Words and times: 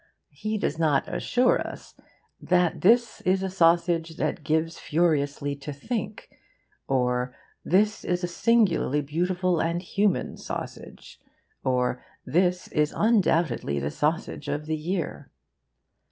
He 0.31 0.57
does 0.57 0.79
not 0.79 1.07
assure 1.07 1.59
us 1.61 1.93
that 2.41 2.81
'this 2.81 3.21
is 3.23 3.43
a 3.43 3.51
sausage 3.51 4.17
that 4.17 4.43
gives 4.43 4.79
furiously 4.79 5.55
to 5.57 5.71
think,' 5.71 6.27
or 6.87 7.35
'this 7.63 8.03
is 8.05 8.23
a 8.23 8.27
singularly 8.27 9.01
beautiful 9.01 9.59
and 9.61 9.79
human 9.79 10.37
sausage,' 10.37 11.19
or 11.63 12.03
'this 12.25 12.67
is 12.69 12.95
undoubtedly 12.97 13.77
the 13.77 13.91
sausage 13.91 14.47
of 14.47 14.65
the 14.65 14.75
year. 14.75 15.29